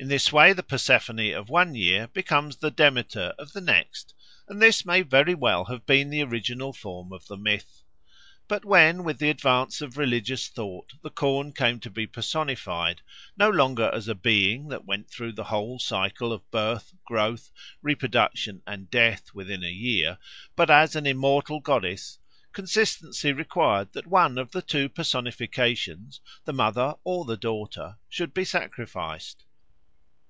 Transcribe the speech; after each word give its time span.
In 0.00 0.06
this 0.06 0.32
way 0.32 0.52
the 0.52 0.62
Persephone 0.62 1.32
of 1.34 1.48
one 1.48 1.74
year 1.74 2.06
becomes 2.06 2.56
the 2.58 2.70
Demeter 2.70 3.34
of 3.36 3.52
the 3.52 3.60
next, 3.60 4.14
and 4.46 4.62
this 4.62 4.86
may 4.86 5.02
very 5.02 5.34
well 5.34 5.64
have 5.64 5.86
been 5.86 6.08
the 6.08 6.22
original 6.22 6.72
form 6.72 7.12
of 7.12 7.26
the 7.26 7.36
myth. 7.36 7.82
But 8.46 8.64
when 8.64 9.02
with 9.02 9.18
the 9.18 9.28
advance 9.28 9.80
of 9.82 9.98
religious 9.98 10.46
thought 10.46 10.92
the 11.02 11.10
corn 11.10 11.52
came 11.52 11.80
to 11.80 11.90
be 11.90 12.06
personified 12.06 13.02
no 13.36 13.50
longer 13.50 13.90
as 13.92 14.06
a 14.06 14.14
being 14.14 14.68
that 14.68 14.84
went 14.84 15.10
through 15.10 15.32
the 15.32 15.42
whole 15.50 15.80
cycle 15.80 16.32
of 16.32 16.48
birth, 16.52 16.94
growth, 17.04 17.50
reproduction, 17.82 18.62
and 18.68 18.88
death 18.88 19.34
within 19.34 19.64
a 19.64 19.68
year, 19.68 20.18
but 20.54 20.70
as 20.70 20.94
an 20.94 21.06
immortal 21.08 21.58
goddess, 21.58 22.20
consistency 22.52 23.32
required 23.32 23.92
that 23.94 24.06
one 24.06 24.38
of 24.38 24.52
the 24.52 24.62
two 24.62 24.88
personifications, 24.88 26.20
the 26.44 26.52
mother 26.52 26.94
or 27.02 27.24
the 27.24 27.36
daughter, 27.36 27.98
should 28.08 28.32
be 28.32 28.44
sacrificed. 28.44 29.42